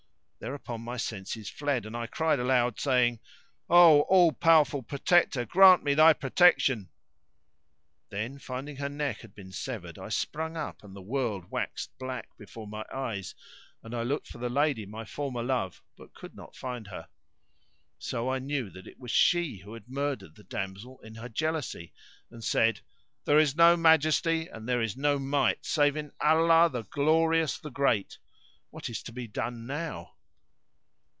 [0.43, 3.19] Thereupon my senses fled and I cried aloud, saying,
[3.69, 6.89] "O All powerful Protector, grant me Thy protection!"
[8.09, 12.35] Then finding her neck had been severed, I sprung up and the world waxed black
[12.39, 13.35] before my eyes,
[13.83, 17.07] and I looked for the lady, my former love, but could not find her.
[17.99, 22.31] So I knew that it was she who had murdered the damsel in her jealousy,[FN#590]
[22.33, 22.79] and said,
[23.25, 27.69] "There is no Majesty and there is no Might save in Allah, the Glorious, the
[27.69, 28.17] Great!
[28.71, 30.15] What is to be done now?"